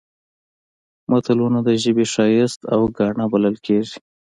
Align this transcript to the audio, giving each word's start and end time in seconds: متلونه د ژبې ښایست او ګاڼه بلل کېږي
متلونه 1.11 1.59
د 1.67 1.69
ژبې 1.83 2.05
ښایست 2.13 2.59
او 2.73 2.81
ګاڼه 2.97 3.25
بلل 3.31 3.55
کېږي 3.65 3.97